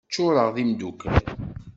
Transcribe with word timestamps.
Ččureɣ 0.09 0.47
d 0.55 0.57
imeddukal. 0.61 1.23